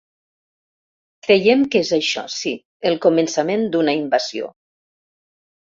Creiem 1.27 1.61
que 1.75 1.83
és 1.87 1.93
això, 1.99 2.25
sí, 2.39 2.55
el 2.93 2.99
començament 3.07 3.69
d’una 3.77 3.97
invasió. 4.03 4.53